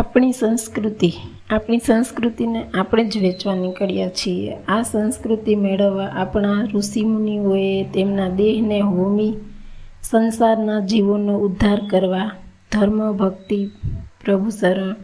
આપણી 0.00 0.32
સંસ્કૃતિ, 0.32 1.12
આપણી 1.50 1.78
સંસ્કૃતિને 1.78 2.60
આપણે 2.74 3.04
જ 3.04 3.18
વેચવા 3.18 3.54
નીકળ્યા 3.54 4.08
છીએ. 4.08 4.56
આ 4.68 4.82
સંસ્કૃતિ 4.82 5.56
મેળવવા 5.56 6.04
આપણા 6.04 6.62
ઋષિમુનિઓએ 6.74 7.84
તેમના 7.94 8.28
દેહને 8.28 8.80
હોમી, 8.80 9.34
સંસારના 10.02 10.80
જીવોનો 10.80 11.34
ઉદ્ધાર 11.38 11.80
કરવા, 11.86 12.30
ધર્મ, 12.72 13.12
ભક્તિ, 13.12 13.70
પ્રભુ 14.24 14.50
શરણ, 14.50 14.94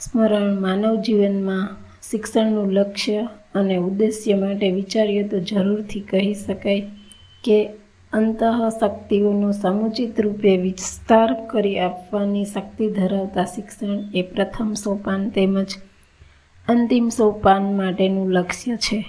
સ્મરણ, 0.00 0.60
માનવ 0.60 1.00
જીવનમાં 1.00 1.68
શિક્ષણનું 2.10 2.72
લક્ષ્ય 2.72 3.28
અને 3.54 3.76
ઉદ્દેશ્ય 3.76 4.34
માટે 4.34 4.70
વિચારીએ 4.70 5.24
તો 5.24 5.40
જરૂરથી 5.40 6.00
કહી 6.00 6.34
શકાય 6.34 6.80
કે 7.44 7.58
અંતઃશક્તિઓનો 8.14 9.52
સમુચિત 9.52 10.20
રૂપે 10.20 10.56
વિસ્તાર 10.56 11.46
કરી 11.46 11.78
આપવાની 11.78 12.44
શક્તિ 12.44 12.88
ધરાવતા 12.88 13.44
શિક્ષણ 13.44 13.98
એ 14.14 14.22
પ્રથમ 14.22 14.72
સોપાન 14.74 15.28
તેમજ 15.28 15.70
અંતિમ 16.68 17.08
સોપાન 17.08 17.62
માટેનું 17.76 18.32
લક્ષ્ય 18.32 18.76
છે. 18.76 19.04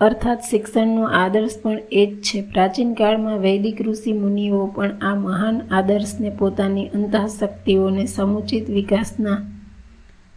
અર્થાત 0.00 0.40
શિક્ષણનો 0.50 1.04
આદર્શ 1.04 1.56
પણ 1.62 1.78
એ 1.92 2.06
જ 2.06 2.22
છે. 2.22 2.42
પ્રાચીન 2.42 2.94
કાળમાં 2.94 3.38
વૈદિક 3.38 3.82
ઋષિ 3.82 4.12
મુનિઓ 4.12 4.66
પણ 4.66 4.90
આ 5.02 5.14
મહાન 5.14 5.60
આદર્શને 5.70 6.30
પોતાની 6.30 6.88
અંતઃશક્તિઓને 6.88 8.04
સમુચિત 8.06 8.70
વિકાસના 8.70 9.38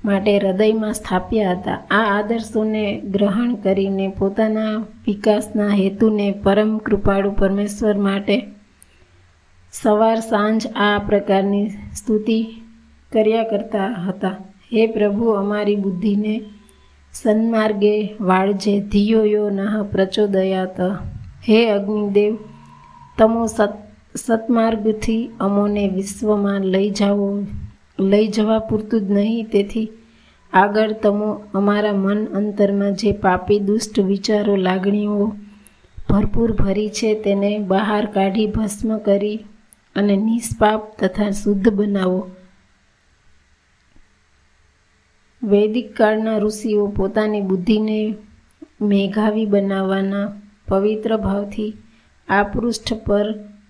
માટે 0.06 0.38
હૃદયમાં 0.38 0.94
સ્થાપ્યા 0.94 1.52
હતા. 1.52 1.74
આ 1.92 2.20
આદર્શોને 2.20 3.02
ગ્રહણ 3.02 3.56
કરીને 3.56 4.08
પોતાના 4.20 4.76
વિકાસના 5.08 5.68
હેતુને 5.68 6.32
પરમ 6.44 6.78
કૃપાળુ 6.78 7.32
પરમેશ્વર 7.32 7.98
માટે 7.98 8.46
સવાર 9.72 10.20
સાંજ 10.20 10.68
આ 10.68 11.00
પ્રકારની 11.08 11.70
સ્તુતિ 11.70 12.48
કર્યા 13.12 13.44
કરતા 13.44 13.94
હતા. 14.08 14.30
હે 14.74 14.88
પ્રભુ, 14.88 15.26
અમારી 15.26 15.76
બુદ્ધિને 15.76 16.42
સન્માર્ગે 17.14 18.16
વાળજે 18.22 18.80
ધિયો 18.80 19.26
યો 19.26 19.50
નહ 19.50 19.84
પ્રચોદયાત. 19.84 20.82
હે 21.50 21.70
અગ્નિદેવ, 21.70 22.38
તમો 23.18 23.46
સત, 23.46 23.70
સત્માર્ગથી 24.16 25.30
અમોને 25.40 25.88
વિશ્વમાં 25.88 26.62
લઈ 26.62 26.90
જાઓ. 26.90 27.40
લઈ 28.12 28.28
જવા 28.36 28.66
પૂરતું 28.68 29.02
જ 29.08 29.10
નહીં. 29.18 29.50
તેથી 29.54 29.88
આગળ 30.54 30.92
તમો 31.04 31.30
અમારા 31.54 32.02
મન 32.04 32.22
અંતરમાં 32.40 32.94
જે 32.94 33.12
પાપી 33.24 33.60
દુષ્ટ 33.60 33.96
વિચારો, 34.12 34.54
લાગણીઓ 34.68 35.28
ભરપૂર 36.10 36.52
ભરી 36.54 36.90
છે 36.90 37.10
તેને 37.24 37.52
બહાર 37.72 38.06
કાઢી 38.06 38.54
ભસ્મ 38.56 38.90
કરી 38.98 39.40
અને 39.96 40.16
નિષ્પાપ 40.18 40.82
તથા 41.00 41.32
શુદ્ધ 41.32 41.70
બનાવો. 41.70 42.22
વૈદિક 45.42 45.88
કાળના 45.98 46.38
ઋષિઓ 46.40 46.84
પોતાની 46.88 47.42
બુદ્ધિને 47.42 47.98
મેઘાવી 48.82 49.46
બનાવવાના 49.46 50.28
પવિત્ર 50.68 51.12
ભાવથી 51.18 51.72
આ 52.28 52.44
પૃષ્ઠ 52.44 52.94
પર 53.06 53.28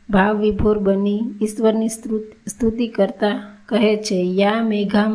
ભાવ 0.09 0.33
વિભોર 0.37 0.77
બની 0.79 1.21
ઈશ્વરની 1.41 1.91
સ્તુતિ 2.47 2.87
કરતા 2.87 3.37
કહે 3.73 3.91
છે, 3.97 4.19
યા 4.39 4.63
મેઘામ, 4.63 5.13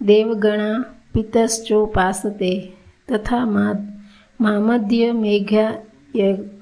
દેવગણા 0.00 0.84
પિતશ્ચોપાસતે 1.14 2.52
તથા 3.08 3.44
મામધ્ય 4.40 5.08
મેઘા 5.12 5.72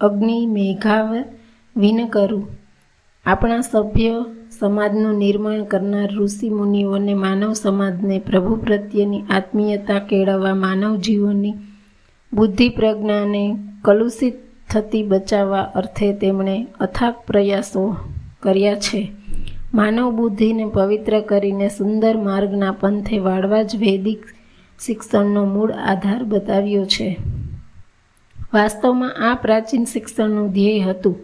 અગ્નિ 0.01 0.39
મેઘાવ 0.47 1.09
વિનકરું 1.77 2.45
આપણા 3.27 3.61
સભ્ય 3.61 4.15
સમાજનું 4.59 5.17
નિર્માણ 5.19 5.65
કરનાર 5.65 6.11
ઋષિ 6.15 6.49
મુનિઓને 6.49 7.15
માનવ 7.15 7.53
સમાજને 7.53 8.19
પ્રભુ 8.19 8.55
પ્રત્યેની 8.57 9.27
આત્મીયતા 9.31 9.99
કેળવવા 9.99 10.55
માનવ 10.55 10.93
જીવોની 10.97 11.55
બુદ્ધિ 12.33 12.69
પ્રજ્ઞાને 12.69 13.45
કલુષિત 13.85 14.37
થતી 14.71 15.03
બચાવવા 15.03 15.71
અર્થે 15.75 16.09
તેમણે 16.13 16.57
અથાગ 16.81 17.15
પ્રયાસો 17.27 17.83
કર્યા 18.43 18.75
છે. 18.77 19.03
માનવ 19.75 20.09
બુદ્ધિને 20.13 20.67
પવિત્ર 20.67 21.15
કરીને 21.21 21.69
સુંદર 21.69 22.17
માર્ગના 22.17 22.75
પંથે 22.81 23.17
વાળવા 23.19 23.63
જ 23.63 23.77
વૈદિક 23.77 24.23
શિક્ષણનો 24.81 25.43
મૂળ 25.45 25.73
આધાર 25.73 26.23
બતાવ્યો 26.25 26.85
છે. 26.85 27.09
વાસ્તવમાં 28.55 29.15
આ 29.29 29.35
પ્રાચીન 29.35 29.85
શિક્ષણનું 29.85 30.53
ધ્યેય 30.53 30.81
હતું, 30.81 31.17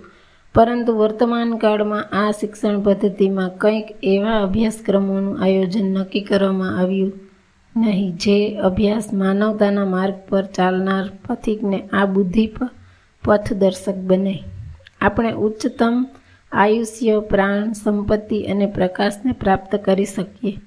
પરંતુ 0.55 0.93
વર્તમાન 0.93 1.53
કાળમાં 1.57 2.11
આ 2.13 2.31
શિક્ષણ 2.31 2.81
પદ્ધતિમાં 2.81 3.57
કંઈક 3.59 3.89
એવા 4.03 4.39
અભ્યાસક્રમોનું 4.43 5.41
આયોજન 5.43 5.89
નક્કી 5.95 6.21
કરવામાં 6.21 6.79
આવ્યું 6.79 7.13
નહીં, 7.77 8.13
જે 8.17 8.39
અભ્યાસ 8.59 9.13
માનવતાના 9.13 9.85
માર્ગ 9.85 10.17
પર 10.29 10.45
ચાલનાર 10.57 11.07
પથિકને 11.29 11.79
આ 11.93 12.07
બુદ્ધિ 12.07 12.45
પથદર્શક 13.25 13.99
બને. 14.05 14.35
આપણે 15.01 15.33
ઉચ્ચતમ 15.33 15.95
આયુષ્ય, 16.53 17.21
પ્રાણ, 17.21 17.73
સંપત્તિ 17.73 18.43
અને 18.43 18.67
પ્રકાશને 18.67 19.33
પ્રાપ્ત 19.33 19.77
કરી 19.77 20.05
શકીએ. 20.05 20.61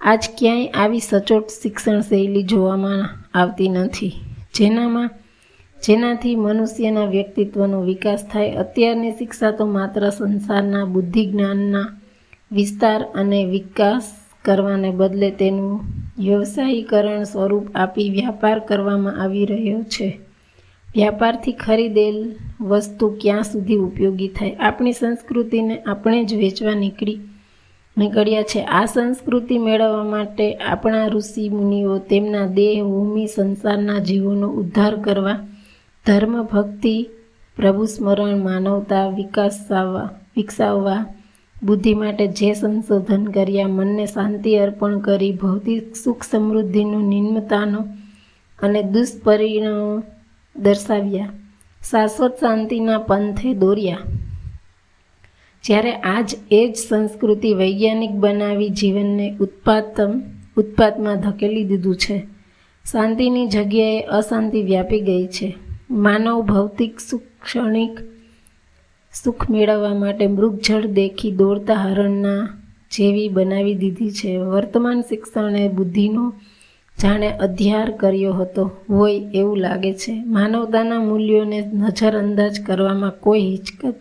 આજ 0.00 0.28
ક્યાંય 0.38 0.66
આવી 0.66 0.98
સચોટ 0.98 1.48
શિક્ષણ 1.48 2.00
શૈલી 2.00 2.42
જોવામાં 2.42 3.08
આવતી 3.34 3.68
નથી. 3.68 4.12
જેનામાં, 4.54 5.10
જેનાથી 5.84 6.34
મનુષ્યના 6.34 7.04
વ્યક્તિત્વનો 7.04 7.82
વિકાસ 7.82 8.26
થાય, 8.32 8.50
અત્યારની 8.50 9.10
શિક્ષા 9.10 9.50
તો 9.50 9.66
માત્ર 9.66 10.10
સંસારના 10.10 10.84
બુદ્ધિ 10.84 11.26
જ્ઞાનના 11.26 11.86
વિસ્તાર 12.52 13.02
અને 13.14 13.44
વિકાસ 13.44 14.12
કરવાને 14.44 14.90
બદલે 14.90 15.30
તેનું 15.30 15.80
વ્યવસાયીકરણ 16.18 17.24
સ્વરૂપ 17.24 17.66
આપી 17.74 18.10
વ્યાપાર 18.10 18.58
કરવામાં 18.58 19.22
આવી 19.22 19.44
રહ્યો 19.44 19.82
છે. 19.82 20.20
વ્યાપારથી 20.96 21.52
ખરીદેલ 21.52 22.36
વસ્તુ 22.60 23.16
ક્યાં 23.20 23.42
સુધી 23.42 23.76
ઉપયોગી 23.76 24.28
થાય? 24.28 24.54
આપણી 24.54 24.92
સંસ્કૃતિને 24.92 25.82
આપણે 25.82 26.24
જ 26.24 26.34
વેચવા 26.34 26.74
નીકળી 26.74 27.18
નીકળ્યા 27.98 28.42
છે. 28.42 28.60
આ 28.62 28.84
સંસ્કૃતિ 28.84 29.58
મેળવવા 29.58 30.04
માટે 30.04 30.54
આપણા 30.54 31.06
ઋષિ 31.06 31.48
મુનિઓ 31.48 31.98
તેમના 31.98 32.46
દેહ, 32.46 32.84
ભૂમિ, 32.84 33.26
સંસારના 33.26 33.98
જીવોનો 33.98 34.48
ઉદ્ધાર 34.48 34.96
કરવા, 34.96 35.38
ધર્મ, 36.06 36.42
ભક્તિ, 36.42 37.08
પ્રભુ 37.56 37.84
સ્મરણ, 37.84 38.36
માનવતા 38.36 39.08
વિકાસાવવા 39.08 40.10
વિકસાવવા, 40.36 41.06
બુદ્ધિ 41.62 41.94
માટે 41.94 42.26
જે 42.26 42.52
સંશોધન 42.54 43.24
કર્યા, 43.24 43.68
મનને 43.68 44.06
શાંતિ 44.06 44.56
અર્પણ 44.56 44.98
કરી, 44.98 45.32
ભૌતિક 45.32 45.96
સુખ 45.96 46.22
સમૃદ્ધિનું 46.22 47.08
નિમ્નતાનો 47.08 47.84
અને 48.62 48.82
દુષ્પરિણામો 48.82 50.02
દર્શાવ્યા. 50.58 51.28
શાશ્વત 51.90 52.34
શાંતિના 52.40 52.98
પંથે 52.98 53.54
દોર્યા. 53.54 53.98
જ્યારે 55.64 55.92
આજ 55.92 56.34
એ 56.50 56.62
જ 56.68 56.76
સંસ્કૃતિ 56.88 57.52
વૈજ્ઞાનિક 57.54 58.10
બનાવી 58.10 58.68
જીવનને 58.70 59.36
ઉત્પાદમ 59.40 60.20
ઉત્પાદમાં 60.56 61.20
ધકેલી 61.20 61.64
દીધું 61.64 61.96
છે, 61.96 62.18
શાંતિની 62.84 63.46
જગ્યાએ 63.46 64.00
અશાંતિ 64.00 64.62
વ્યાપી 64.62 65.00
ગઈ 65.00 65.26
છે. 65.26 65.54
માનવ 65.90 66.42
ભૌતિક 66.42 67.00
સુખ 67.00 67.22
ક્ષણિક 67.42 67.98
સુખ 69.24 69.50
મેળવવા 69.50 69.94
માટે 69.94 70.26
મૃગજળ 70.26 70.86
દેખી 70.86 71.32
દોડતા 71.32 71.74
હરણના 71.74 72.48
જેવી 72.90 73.28
બનાવી 73.28 73.74
દીધી 73.74 74.10
છે. 74.10 74.36
વર્તમાન 74.36 75.00
શિક્ષણે 75.00 75.68
બુદ્ધિનો 75.68 76.32
જાણે 77.02 77.28
અધ્યાર 77.30 77.90
કર્યો 77.90 78.32
હતો. 78.32 78.70
હોય 78.90 79.20
એવું 79.34 79.58
લાગે 79.58 79.92
છે. 79.94 80.24
માનવતાના 80.24 80.98
મૂલ્યોને 80.98 81.60
નજરઅંદાજ 81.60 82.60
કરવામાં 82.60 83.20
કોઈ 83.20 83.40
હિચકત 83.40 83.94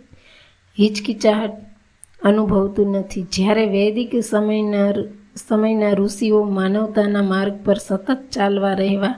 હિચકિચાહટ 0.80 1.54
અનુભવતું 2.22 2.92
નથી. 2.92 3.26
જ્યારે 3.34 3.66
વૈદિક 3.66 4.12
સમયના 4.24 4.92
સમયના 5.48 5.92
ઋષિઓ 5.92 6.44
માનવતાના 6.44 7.22
માર્ગ 7.22 7.56
પર 7.66 7.78
સતત 7.78 8.18
ચાલવા 8.32 8.74
રહેવા 8.74 9.16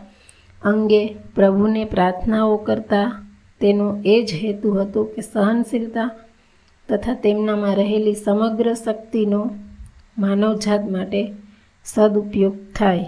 અંગે 0.64 1.02
પ્રભુને 1.36 1.86
પ્રાર્થનાઓ 1.86 2.58
કરતા, 2.58 3.26
તેનો 3.62 3.88
એ 4.06 4.24
જ 4.24 4.34
હેતુ 4.34 4.72
હતો 4.72 5.04
કે 5.04 5.22
સહનશીલતા 5.22 6.10
તથા 6.90 7.14
તેમનામાં 7.14 7.76
રહેલી 7.76 8.16
સમગ્ર 8.16 8.74
શક્તિનો 8.74 9.42
માનવજાત 10.18 10.84
માટે 10.92 11.22
સદુપયોગ 11.86 12.56
થાય. 12.76 13.06